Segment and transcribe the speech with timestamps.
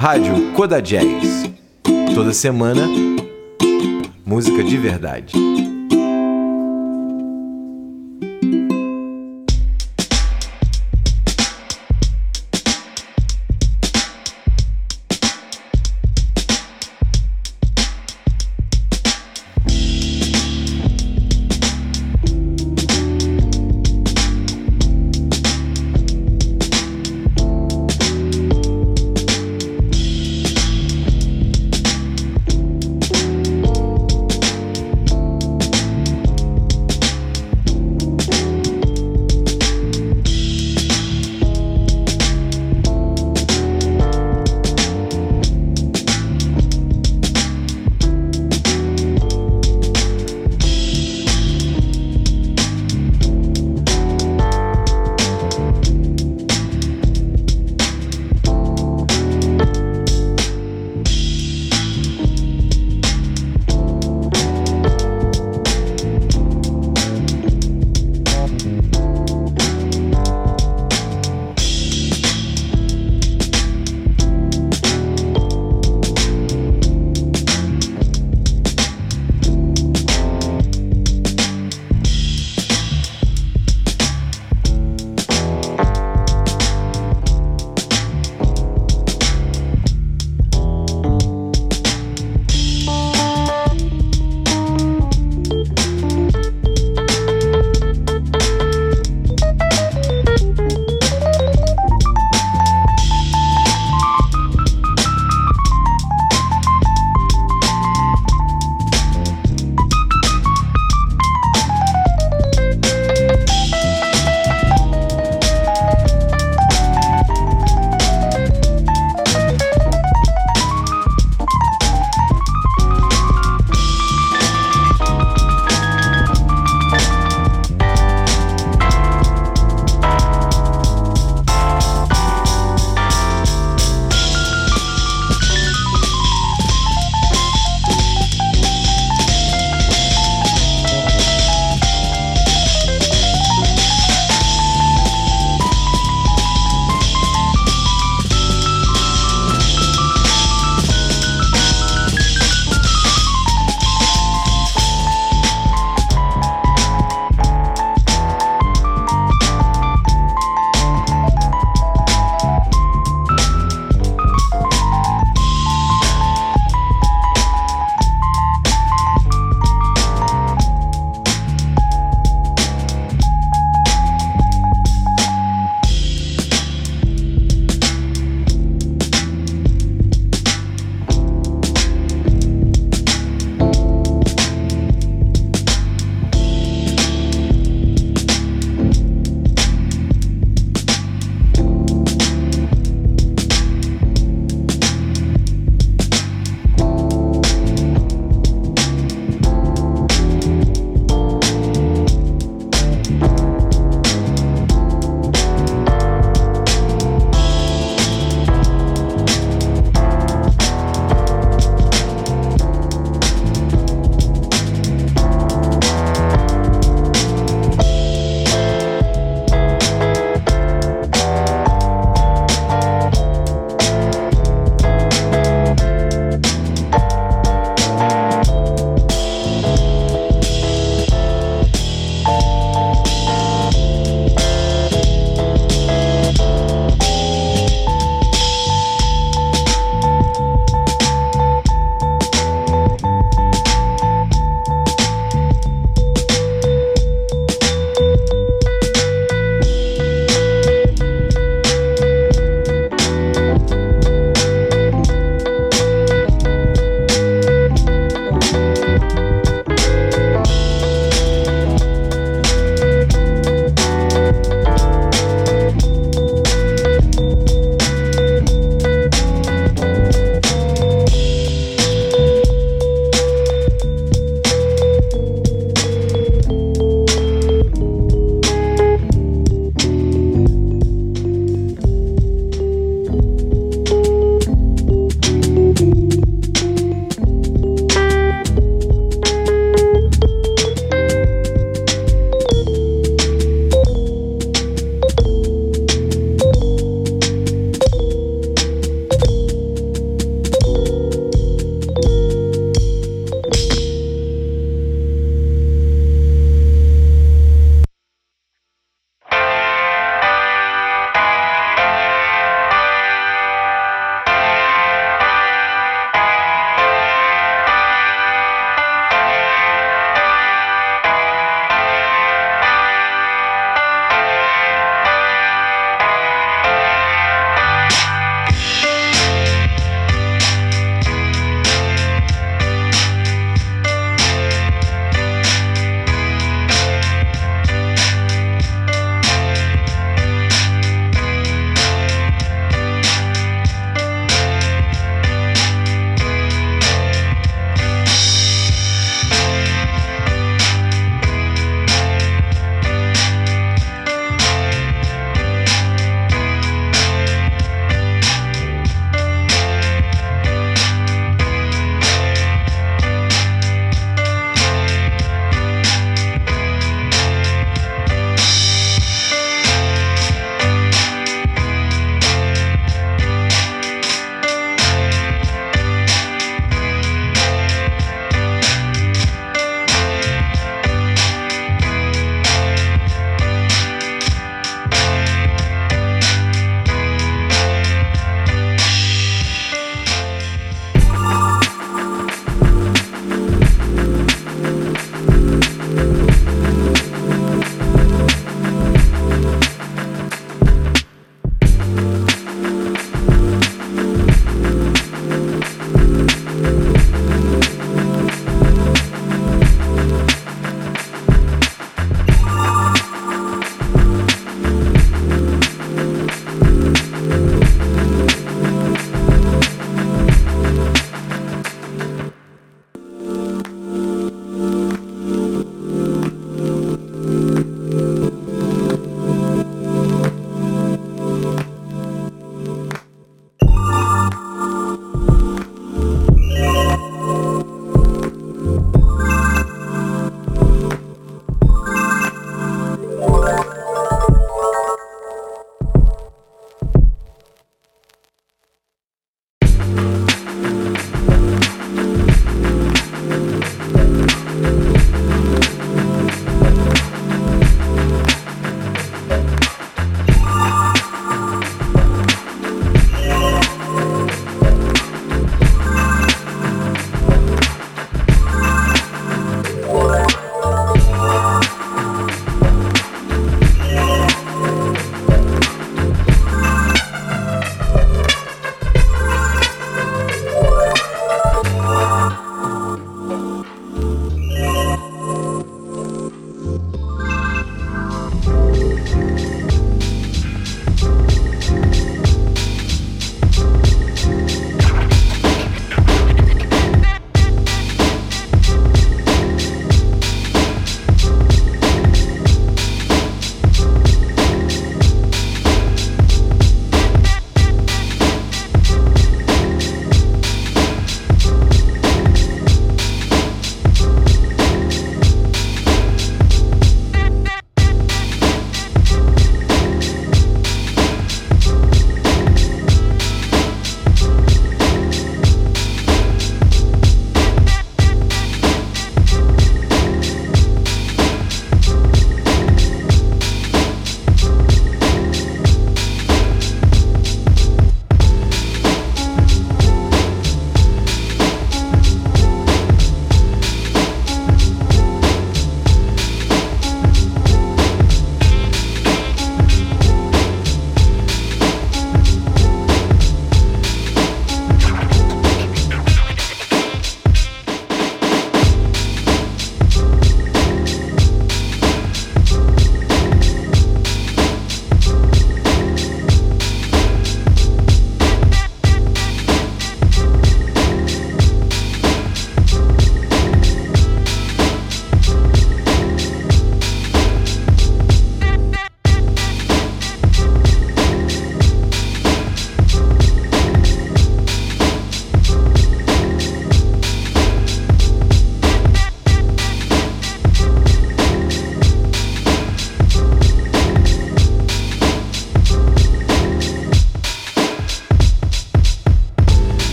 [0.00, 1.50] Rádio Coda Jazz.
[2.14, 2.86] Toda semana,
[4.24, 5.32] música de verdade.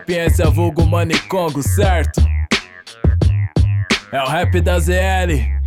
[0.00, 2.22] Sapiência, vulgo Manicongo, certo?
[4.10, 5.59] É o rap da ZL.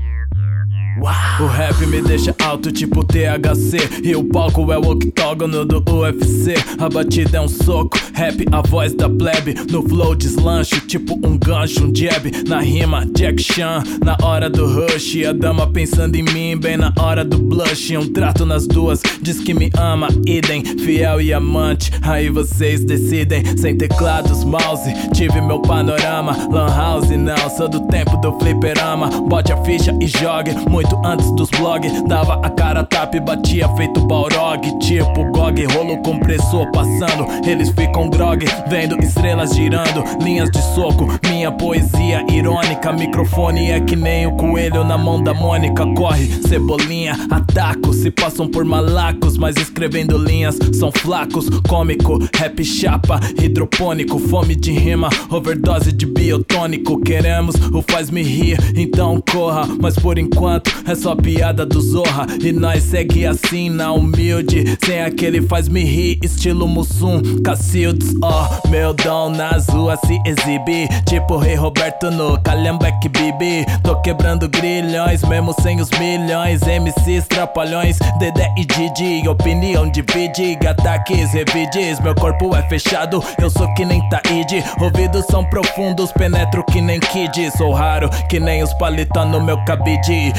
[1.40, 4.02] O rap me deixa alto, tipo THC.
[4.04, 6.54] E o palco é o octógono do UFC.
[6.78, 9.56] A batida é um soco, rap a voz da plebe.
[9.72, 12.32] No flow deslancho, tipo um gancho, um jab.
[12.48, 13.84] Na rima, Jack Chan.
[14.04, 17.98] Na hora do rush, a dama pensando em mim, bem na hora do blush.
[17.98, 20.64] Um trato nas duas, diz que me ama, idem.
[20.64, 23.58] Fiel e amante, aí vocês decidem.
[23.58, 26.48] Sem teclados, mouse, tive meu panorama.
[26.52, 29.10] Lan house, não, sou do tempo do fliperama.
[29.10, 32.02] Bote a ficha e jogue, muito muito antes dos blogs.
[32.04, 34.62] Dava a cara tapa e batia feito Balrog.
[34.80, 37.26] Tipo GOG, rolo compressor passando.
[37.48, 40.04] Eles ficam grog, vendo estrelas girando.
[40.22, 42.92] Linhas de soco, minha poesia irônica.
[42.92, 45.86] Microfone é que nem o coelho na mão da Mônica.
[45.96, 47.94] Corre, cebolinha, ataco.
[47.94, 51.50] Se passam por malacos, mas escrevendo linhas são flacos.
[51.68, 54.20] Cômico, rap chapa, hidropônico.
[54.20, 57.00] Fome de rima, overdose de biotônico.
[57.02, 59.68] Queremos o faz-me rir, então corra.
[59.80, 62.28] Mas por enquanto é só piada do Zorra.
[62.42, 64.78] E nós segue assim na humilde.
[64.86, 67.22] Sem aquele faz-me rir, estilo Mussum.
[67.44, 70.88] Cacildes, ó, oh, meu dom nas ruas se exibir.
[71.06, 73.66] Tipo Rei Roberto no Calhambeck Bibi.
[73.84, 76.62] Tô quebrando grilhões, mesmo sem os milhões.
[76.62, 79.28] MCs, trapalhões, Dedé e Didi.
[79.28, 82.00] Opinião divide, ataques, revides.
[82.00, 84.64] Meu corpo é fechado, eu sou que nem Taíde.
[84.80, 87.52] Ouvidos são profundos, penetro que nem Kid.
[87.58, 90.34] Sou raro, que nem os palitos no meu cabide.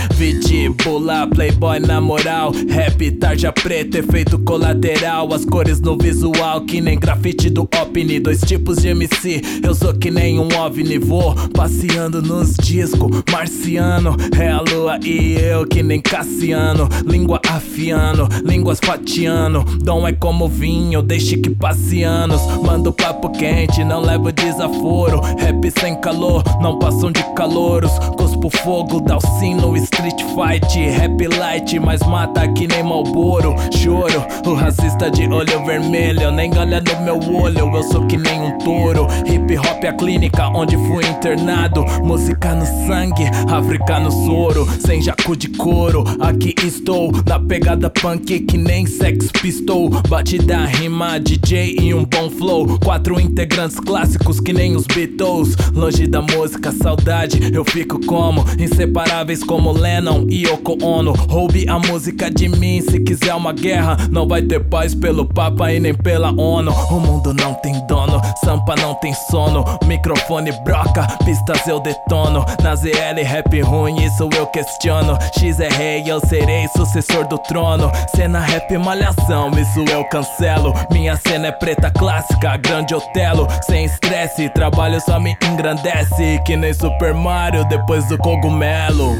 [0.82, 2.52] Bula, playboy na moral.
[2.68, 5.32] Rap, tarja preta, efeito colateral.
[5.32, 9.92] As cores no visual, que nem grafite do OVNI Dois tipos de MC, eu sou
[9.92, 10.98] que nem um OVNI.
[10.98, 14.16] Vou passeando nos discos, marciano.
[14.38, 16.88] É a lua e eu que nem Cassiano.
[17.06, 22.40] Língua afiando, línguas fatiando Dom é como vinho, deixe que passe anos.
[22.62, 25.20] Mando papo quente, não levo desaforo.
[25.20, 27.90] Rap sem calor, não passam de calouros.
[28.16, 33.54] Cuspo fogo, dá o sino, street fight, rap light, mas mata que nem Malboro.
[33.72, 38.40] Choro, o racista de olho vermelho, nem olha no meu olho, eu sou que nem
[38.40, 39.06] um touro.
[39.26, 41.84] Hip hop é a clínica onde fui internado.
[42.02, 46.04] Música no sangue, África no soro, sem jaco de couro.
[46.20, 49.90] Aqui estou, na pegada punk que nem Sex Pistol.
[50.08, 52.78] Batida rima, DJ e um bom flow.
[52.78, 55.56] Quatro integrantes clássicos que nem os Beatles.
[55.74, 61.12] Longe da música, saudade, eu fico como inseparáveis como Lennon Lennon e Yoko Ono.
[61.12, 65.72] Roube a música de mim, se quiser uma guerra, não vai ter paz pelo Papa
[65.72, 66.70] e nem pela ONU.
[66.90, 69.64] O mundo não tem dono, Sampa não tem sono.
[69.86, 72.44] Microfone broca, pistas eu detono.
[72.62, 75.16] Na ZL rap ruim, isso eu questiono.
[75.38, 77.90] X é rei, eu serei sucessor do trono.
[78.14, 80.74] Cena rap malhação, isso eu cancelo.
[80.92, 83.48] Minha cena é preta clássica, grande Otelo.
[83.62, 86.40] Sem estresse, trabalho só me engrandece.
[86.44, 89.16] Que nem Super Mario depois do cogumelo.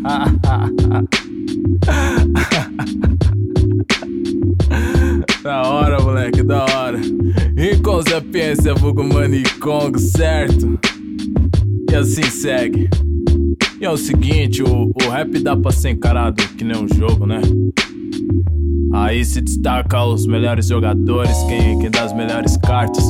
[5.42, 6.98] da hora, moleque, da hora.
[7.56, 9.04] E com sapiência, vulgo
[9.60, 10.78] Kong, certo?
[11.90, 12.88] E assim segue.
[13.80, 17.26] E é o seguinte, o, o rap dá pra ser encarado que nem um jogo,
[17.26, 17.40] né?
[18.92, 23.04] Aí se destaca os melhores jogadores, quem, quem dá as melhores cartas.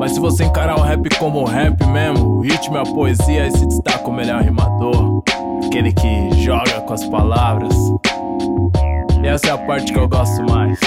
[0.00, 3.50] Mas se você encarar o rap como rap mesmo, o ritmo e a poesia, aí
[3.50, 5.22] se destaca o melhor rimador.
[5.66, 7.74] Aquele que joga com as palavras.
[9.22, 10.80] E essa é a parte que eu gosto mais.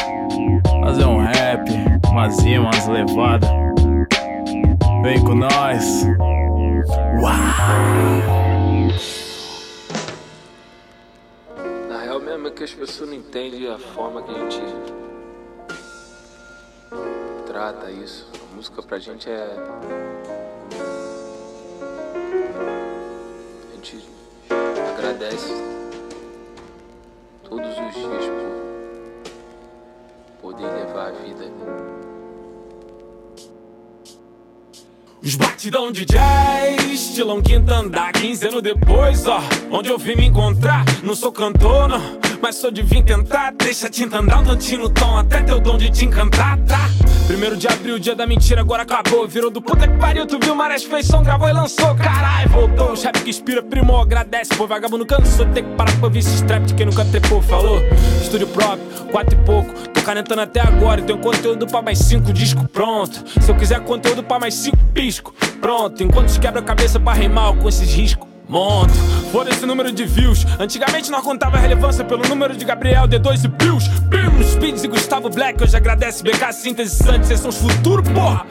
[0.83, 1.69] Fazer um rap,
[2.09, 3.51] umas rimas, levadas.
[5.03, 6.07] Vem com nós.
[7.21, 7.33] Uau!
[11.87, 14.59] Na real mesmo é que as pessoas não entendem a forma que a gente
[17.45, 18.42] trata isso.
[18.53, 19.57] A música pra gente é
[24.95, 25.51] agradece
[27.49, 28.25] todos os dias
[30.39, 31.51] por poder levar a vida.
[35.23, 39.39] Os batidão de jazz, estilão quinta andar 15 anos depois, ó
[39.71, 43.87] Onde eu vim me encontrar, não sou cantor, não Mas sou de vir tentar, deixa
[43.87, 46.89] a tinta andar um tantinho no tom Até teu dom de te encantar, tá?
[47.25, 49.25] Primeiro de abril, dia da mentira, agora acabou.
[49.25, 51.95] Virou do puta que pariu, tu viu Marés feição, gravou e lançou.
[51.95, 52.91] Carai, voltou.
[52.91, 54.53] O chefe que inspira, primou, agradece.
[54.57, 57.79] Pô, vagabundo cansou, tem que parar pra ouvir esse strap de quem nunca trepou, falou.
[58.21, 59.73] Estúdio próprio, quatro e pouco.
[59.87, 63.23] Tô canetando até agora e tenho conteúdo pra mais cinco discos pronto.
[63.41, 66.03] Se eu quiser conteúdo pra mais cinco pisco, pronto.
[66.03, 68.32] Enquanto quebra a cabeça pra rimar com esses riscos.
[68.47, 68.93] Monto,
[69.31, 70.45] foda esse número de views.
[70.59, 73.87] Antigamente nós contava relevância pelo número de Gabriel, D2 e Pius.
[73.87, 75.63] Bim, Speeds e Gustavo Black.
[75.63, 77.27] Hoje agradece BK, Síntese Santos.
[77.27, 78.45] Vocês são os futuros, porra.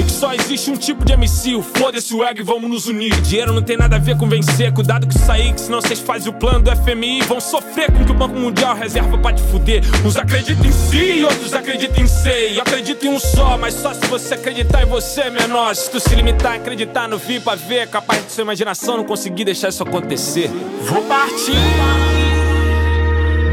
[0.00, 2.86] E que só existe um tipo de MC, o foda-se o ego e vamos nos
[2.86, 3.14] unir.
[3.20, 6.00] Dinheiro não tem nada a ver com vencer, cuidado com isso aí, que senão vocês
[6.00, 7.20] fazem o plano do FMI.
[7.20, 9.82] Vão sofrer com que o Banco Mundial reserva pra te fuder.
[10.02, 12.54] Uns acreditam em si outros acreditam em ser.
[12.54, 15.76] Eu acredito em um só, mas só se você acreditar em você, menor.
[15.76, 19.04] Se tu se limitar a acreditar no vir pra ver, capaz de sua imaginação não
[19.04, 20.50] conseguir deixar isso acontecer.
[20.80, 21.52] Vou partir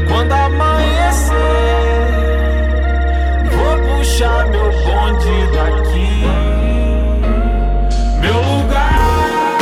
[0.08, 1.97] quando amanhecer.
[3.98, 6.22] Puxar meu bonde daqui.
[8.20, 9.58] Meu lugar,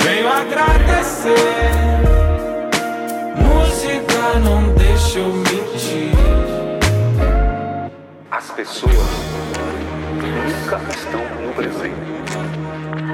[0.00, 1.34] venho agradecer.
[3.36, 6.12] Música não deixa eu mentir.
[8.30, 8.92] As pessoas
[10.14, 11.96] nunca estão no presente.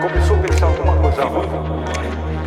[0.02, 1.48] Começou a pensar alguma coisa ruim.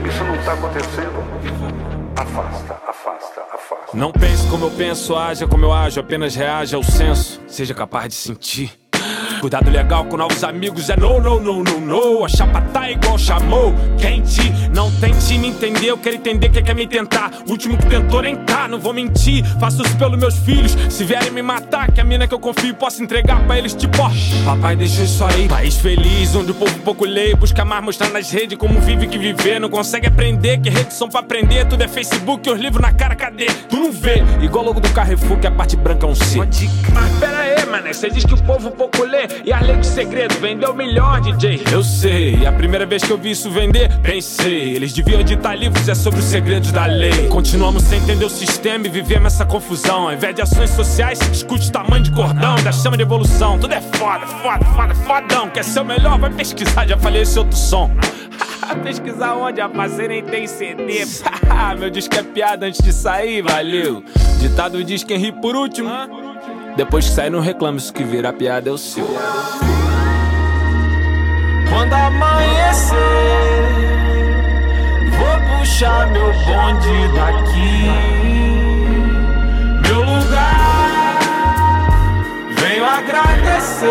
[0.08, 1.91] Isso não está acontecendo.
[2.16, 3.98] Afasta, afasta, afasta.
[3.98, 7.42] Não pense como eu penso, haja como eu ajo, apenas reaja ao senso.
[7.48, 8.81] Seja capaz de sentir.
[9.42, 12.24] Cuidado legal com novos amigos é no, no, no, no, no.
[12.24, 13.74] A chapa tá igual chamou.
[13.98, 15.88] Quente, não tente me entender.
[15.88, 17.32] Eu quero entender quem quer me tentar.
[17.48, 19.44] O último que tentou nem tá, não vou mentir.
[19.60, 20.78] Faço isso pelos meus filhos.
[20.92, 24.00] Se vierem me matar, que a mina que eu confio posso entregar pra eles, tipo,
[24.04, 24.12] ó.
[24.46, 25.48] Papai deixou isso aí.
[25.48, 27.34] País feliz, onde o povo pouco lê.
[27.34, 29.60] Busca mais mostrar nas redes como vive que viver.
[29.60, 31.66] Não consegue aprender, que redes são pra aprender.
[31.66, 33.48] Tudo é Facebook, os livros na cara, cadê?
[33.68, 34.24] Tu não vê.
[34.40, 36.38] Igual logo do Carrefour, que a parte branca é um C.
[36.38, 37.94] Mas pera aí, mané.
[37.94, 39.28] Você diz que o povo pouco lê.
[39.46, 41.64] E a lei de segredo vendeu melhor, DJ.
[41.72, 44.76] Eu sei, a primeira vez que eu vi isso vender, pensei.
[44.76, 47.28] Eles deviam editar livros, é sobre os segredos da lei.
[47.28, 50.08] Continuamos sem entender o sistema e vivemos essa confusão.
[50.08, 53.58] Ao invés de ações sociais, escute o tamanho de cordão, da chama de evolução.
[53.58, 55.50] Tudo é foda, foda, foda, fodão.
[55.50, 56.20] Quer ser o melhor?
[56.20, 57.90] Vai pesquisar, já falei esse outro som.
[58.84, 61.06] Pesquisar onde a parceira nem tem CD.
[61.78, 64.04] Meu disco é piada antes de sair, valeu.
[64.40, 65.90] Ditado diz quem ri por último.
[66.76, 69.06] Depois que sai, não reclama, isso que vira piada é o seu.
[71.70, 72.96] Quando amanhecer,
[75.18, 77.90] vou puxar meu bonde daqui.
[79.88, 81.20] Meu lugar,
[82.58, 83.88] venho agradecer.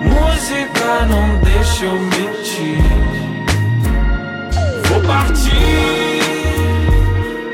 [0.00, 2.82] Música não deixa eu mentir.
[4.88, 6.20] Vou partir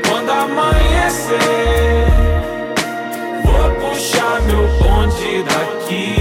[0.07, 2.16] quando amanhecer.
[3.57, 6.15] Vou puxar meu bonde daqui.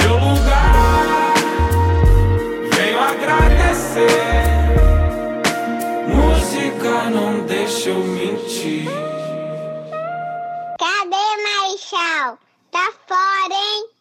[0.00, 1.34] Meu lugar,
[2.72, 4.08] venho agradecer.
[6.06, 8.88] Música não deixa eu mentir.
[10.78, 12.38] Cadê Marechal?
[12.70, 13.93] Tá fora, hein?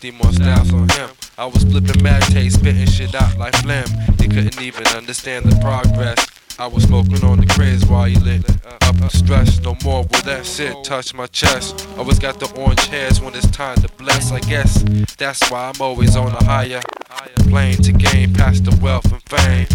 [0.00, 1.10] 50 more on him.
[1.36, 3.84] I was flipping mad tape, spitting shit out like phlegm.
[4.18, 6.26] He couldn't even understand the progress.
[6.58, 9.60] I was smoking on the craze while he lit up stress.
[9.60, 11.88] No more will that shit touch my chest.
[11.96, 14.32] Always got the orange hairs when it's time to bless.
[14.32, 14.82] I guess
[15.16, 16.80] that's why I'm always on a higher
[17.48, 19.66] plane to gain past the wealth and fame.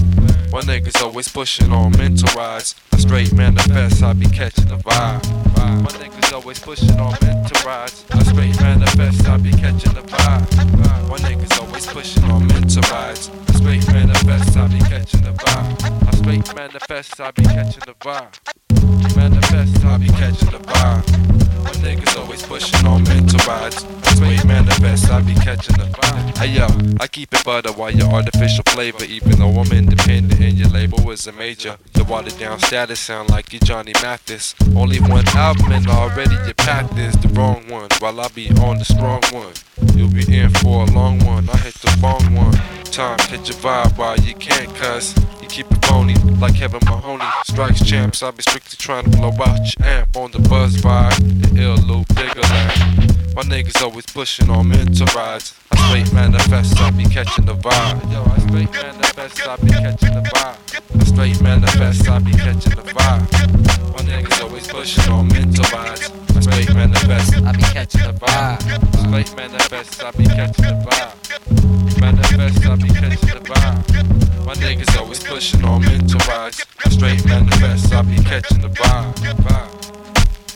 [0.51, 2.75] My niggas always pushing on mental rides.
[2.93, 5.23] I straight manifest, I be catching the vibe.
[5.57, 8.05] My niggas always pushing on mental rides.
[8.11, 11.09] I straight manifest, I be catching the vibe.
[11.09, 13.29] My niggas always pushing on mental rides.
[13.49, 16.07] I straight manifest, I be catching the vibe.
[16.07, 18.84] I straight manifest, I be catching the vibe.
[19.25, 21.63] I be catching the vibe.
[21.63, 23.77] My niggas always pushing on mental rides.
[24.03, 26.37] Straight manifest, I be catching the vibe.
[26.37, 26.67] Hey yo,
[26.99, 31.09] I keep it butter while your artificial flavor, even though I'm independent and your label
[31.09, 31.77] is a major.
[31.93, 34.53] The watered down status sound like you Johnny Mathis.
[34.75, 38.77] Only one album and already your path is the wrong one, while I be on
[38.77, 39.53] the strong one.
[39.95, 42.74] You'll be in for a long one, I hit the wrong one.
[42.95, 45.13] Time, hit your vibe while you can't cuss.
[45.41, 47.25] You keep it phony, like Kevin Mahoney.
[47.43, 51.41] Strikes champs, I be strictly trying to blow out your amp on the buzz vibe.
[51.41, 53.04] The ill loop bigger like.
[53.35, 55.59] My niggas always pushing on mental rides.
[55.69, 58.09] I straight manifest, I be catching the vibe.
[58.09, 61.01] Yo, I straight manifest, I be catching the vibe.
[61.01, 63.91] I straight manifest, I be catching the vibe.
[63.91, 66.09] My niggas always pushing on mental rides.
[66.29, 69.05] I straight manifest, I be catching the vibe.
[69.05, 71.99] Straight manifest, I be catching the vibe.
[71.99, 74.45] Manifest, I be catching the vibe.
[74.45, 76.65] My niggas always pushing on rides.
[76.85, 79.35] I straight manifest, I be catching the vibe.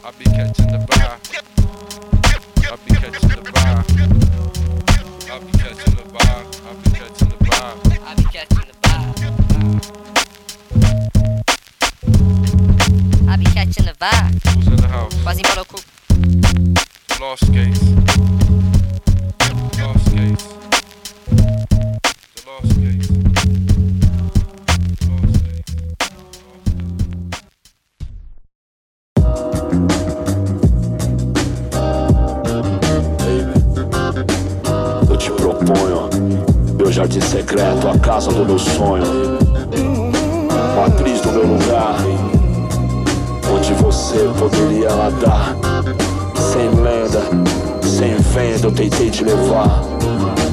[0.06, 1.59] I be catching the vibe.
[2.72, 3.86] I be catching the vibe.
[5.28, 6.48] I be catching the vibe.
[6.68, 7.80] I be catching the vibe.
[8.06, 9.18] I be catching the vibe.
[13.28, 14.34] I be catching the vibe.
[14.54, 15.16] Who's in the house?
[15.24, 15.64] Quasimodo.
[17.08, 17.80] The Lost Case.
[19.40, 20.46] The Lost Case.
[22.36, 23.09] The Lost Case.
[35.70, 36.10] Te proponho
[36.78, 39.04] meu jardim secreto, a casa do meu sonho,
[40.76, 41.98] matriz do meu lugar,
[43.54, 45.56] onde você poderia nadar,
[46.36, 47.22] sem lenda,
[47.84, 48.68] sem venda.
[48.68, 49.84] Eu tentei te levar.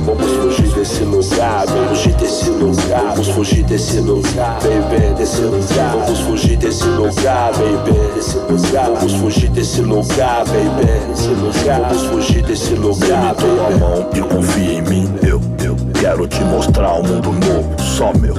[0.05, 0.56] Vamos fugir
[0.87, 1.89] desse lugar, baby.
[1.89, 3.11] Fugir desse lugar.
[3.11, 5.15] Vamos fugir desse lugar, baby.
[5.17, 5.97] Desse lugar.
[5.97, 8.15] Vamos fugir desse lugar, baby.
[8.15, 8.91] Desse lugar.
[8.95, 11.09] Vamos fugir desse lugar, baby.
[11.09, 11.81] Desse lugar.
[11.89, 13.41] Vamos fugir desse lugar, baby.
[13.41, 15.15] tua mão e confia em mim.
[15.23, 18.35] Eu, eu quero te mostrar um mundo novo, só meu.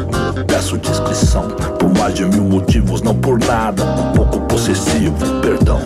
[0.47, 3.83] Peço descrição por mais de mil motivos, não por nada.
[3.83, 5.79] Um pouco possessivo, perdão.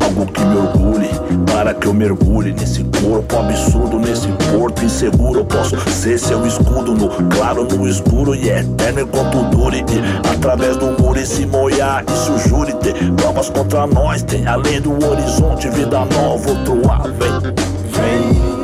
[0.00, 1.10] Algo que me orgulhe,
[1.52, 5.40] para que eu mergulhe nesse corpo absurdo, nesse porto inseguro.
[5.40, 9.84] Eu posso ser seu escudo no claro, no escuro e eterno enquanto dure.
[10.32, 14.22] Através do muro e se molhar, isso jure ter provas contra nós.
[14.22, 17.02] Tem além do horizonte, vida nova, outro ar.
[17.02, 17.40] Vem,
[17.90, 18.54] vem.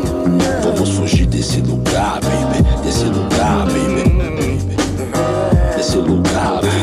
[0.63, 2.83] Vamos fugir desse lugar, baby.
[2.83, 4.11] Desse lugar, baby.
[5.77, 6.80] Desse lugar, fugir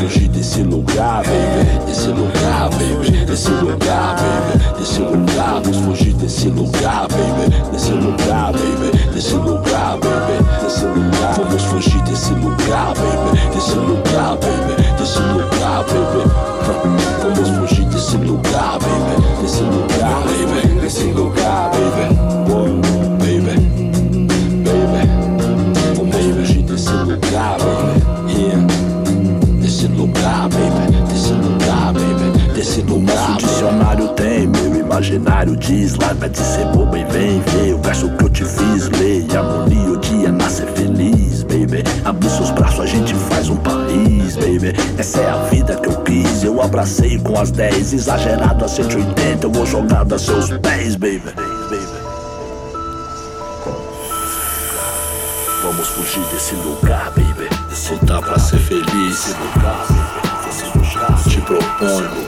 [0.58, 1.86] desse lugar, baby.
[1.86, 3.26] Desse lugar, baby.
[3.26, 4.80] Desse lugar, baby.
[4.80, 7.72] Desse lugar, vamos fugir desse lugar, baby.
[7.72, 9.14] Desse lugar, baby.
[9.14, 10.64] Desse lugar, baby.
[10.64, 13.54] Desse lugar, vamos fugir desse lugar, baby.
[13.54, 14.98] Desse lugar, baby.
[14.98, 16.24] Desse lugar, baby.
[17.22, 19.42] Vamos fugir desse lugar, baby.
[19.42, 20.82] Desse lugar, baby.
[20.82, 22.17] Desse lugar, baby.
[34.98, 38.90] Imaginário diz Larga de ser boba e vem ver o verso que eu te fiz
[39.00, 41.84] Lei, harmonia, o dia nascer feliz, baby.
[42.04, 44.74] Abre seus braços, a gente faz um país, baby.
[44.98, 49.46] Essa é a vida que eu quis, eu abracei com as 10 Exagerado a 180,
[49.46, 51.22] eu vou jogar a seus pés, baby.
[55.62, 57.48] Vamos fugir desse lugar, baby.
[58.02, 59.36] Lugar pra ser feliz,
[61.30, 62.28] te proponho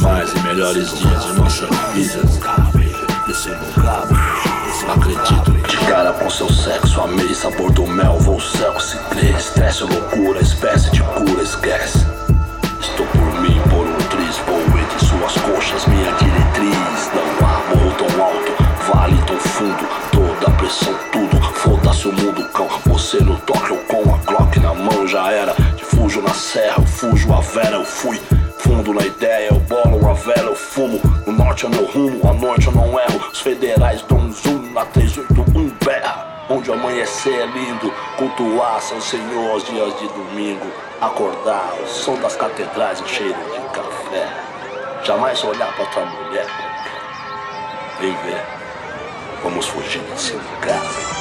[0.00, 2.20] mais e melhores dias de nossa vida.
[4.88, 9.30] Acredito de cara com seu sexo Amei sabor do mel, vou cego se crê.
[9.30, 12.06] Estresse ou loucura, espécie de cura, esquece.
[12.80, 17.10] Estou por mim, por um triz Vou entre suas coxas, minha diretriz.
[17.14, 22.68] Não há morro tão alto, vale tão fundo Toda pressão, tudo, foda-se o mundo cão
[22.86, 25.54] Você no toque, eu com a Glock na mão já era.
[25.82, 28.20] Fujo na serra, eu fujo a vera, eu fui
[28.80, 30.98] Fundo na ideia, eu bolo a vela, eu fumo.
[31.26, 33.28] No norte é meu rumo, à noite eu não erro.
[33.30, 38.98] Os federais dão um zoom na 381 berra Onde o amanhecer é lindo, cultuar São
[38.98, 40.66] Senhor aos dias de domingo.
[40.98, 44.26] Acordar, o som das catedrais, o cheiro de café.
[45.04, 46.46] Jamais olhar pra tua mulher
[48.00, 48.42] Vem ver,
[49.42, 51.19] vamos fugir desse lugar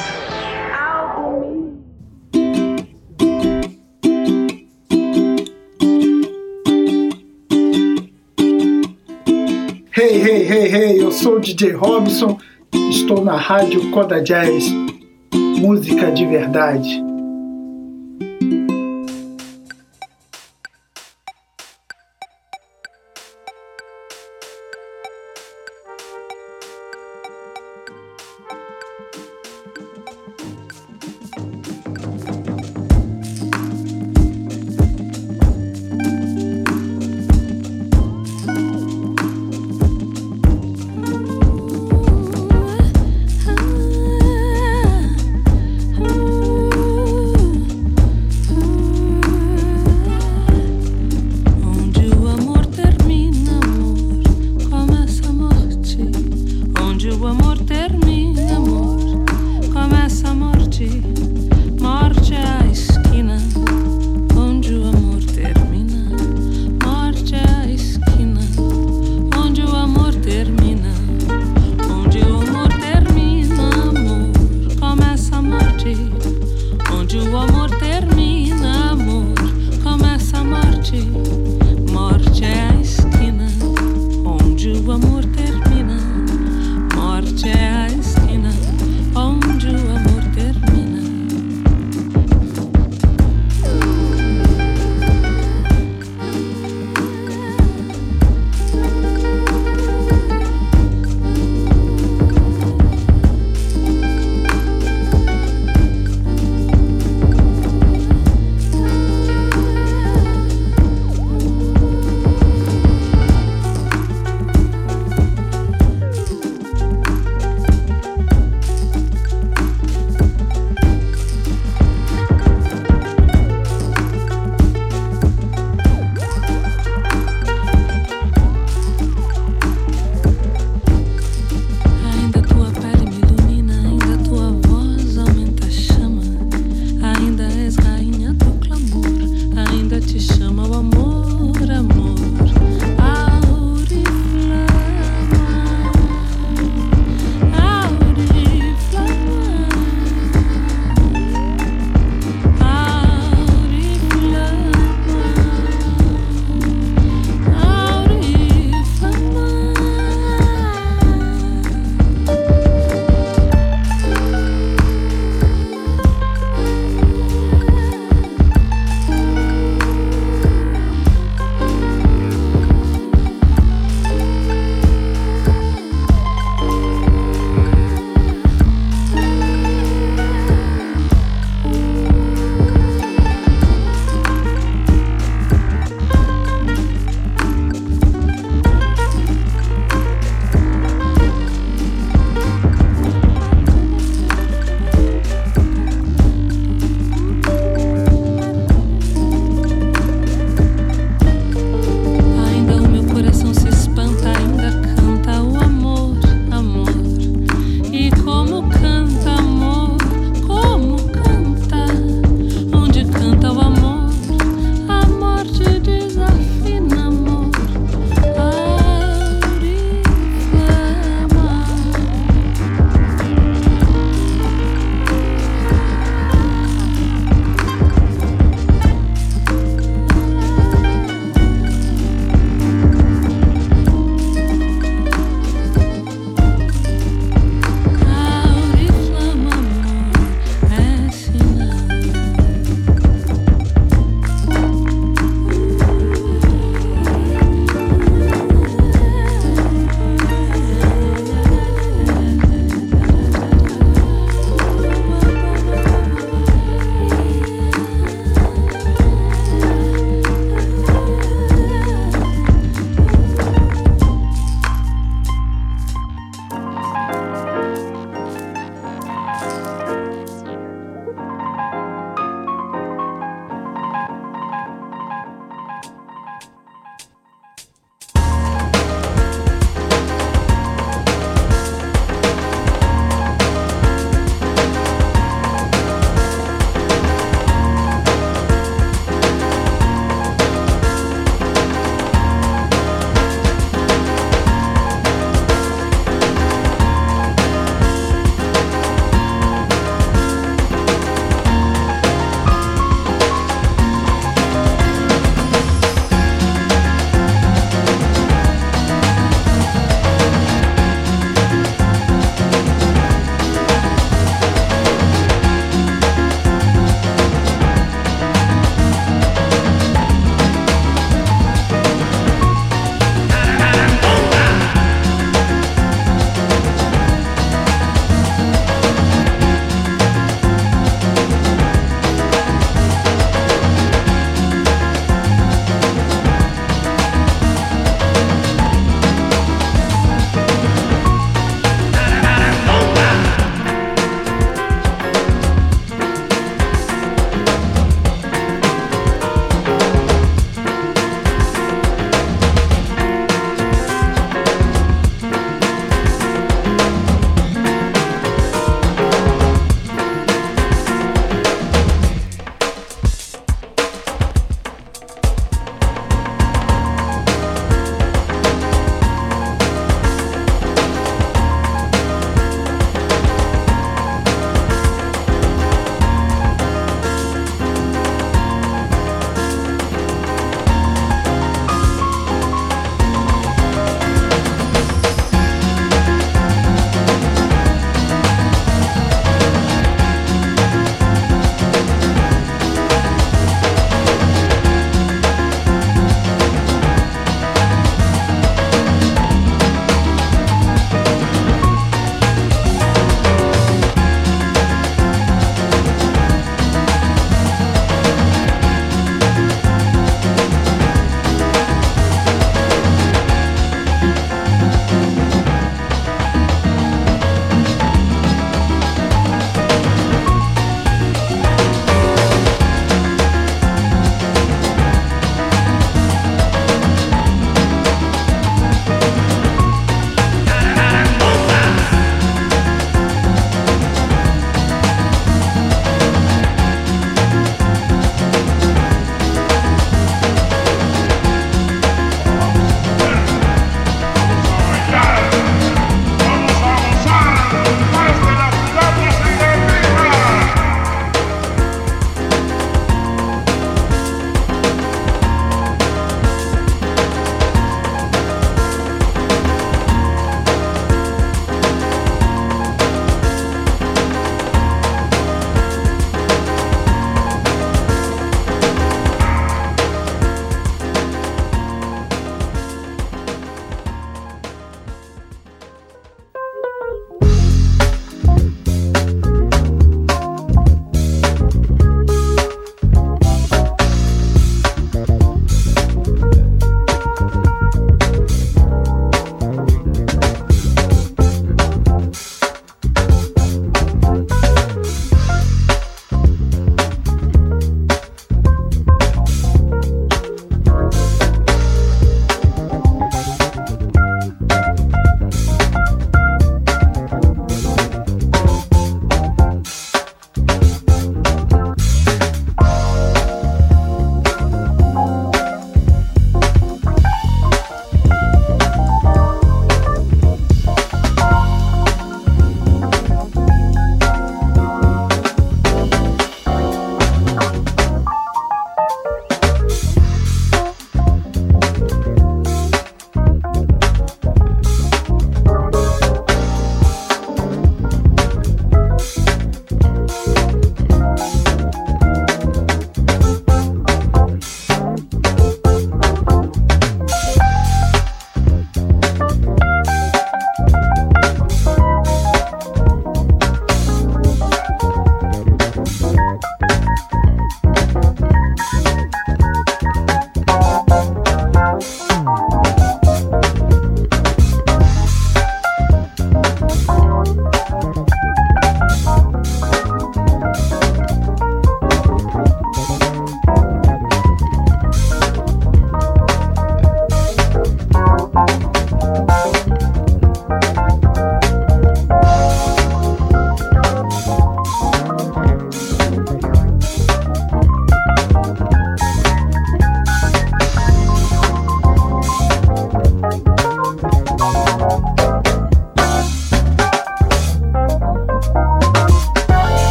[10.59, 12.37] Hey, hey, eu sou o DJ Robson,
[12.89, 14.69] estou na rádio Coda Jazz,
[15.57, 17.08] música de verdade.
[77.09, 77.58] 祝我。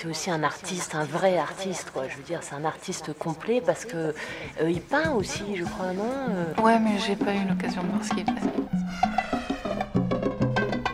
[0.00, 2.04] c'est aussi un artiste, un vrai artiste, quoi.
[2.08, 4.14] Je veux dire, c'est un artiste complet parce que
[4.62, 6.62] euh, il peint aussi, je crois, non euh?
[6.62, 8.50] Ouais, mais j'ai pas eu l'occasion de voir ce qu'il faisait.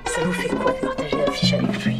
[0.06, 1.95] Ça vous fait quoi de partager l'affiche avec lui?